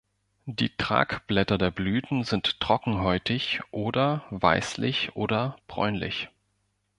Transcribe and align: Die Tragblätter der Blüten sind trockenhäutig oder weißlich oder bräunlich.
Die 0.47 0.69
Tragblätter 0.77 1.59
der 1.59 1.69
Blüten 1.69 2.23
sind 2.23 2.59
trockenhäutig 2.59 3.61
oder 3.69 4.25
weißlich 4.31 5.15
oder 5.15 5.57
bräunlich. 5.67 6.29